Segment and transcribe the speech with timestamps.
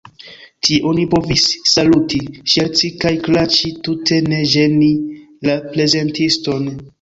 [0.67, 2.21] Tie oni povis saluti,
[2.53, 4.89] ŝerci kaj klaĉi tute sen ĝeni
[5.51, 6.69] la prezentiston.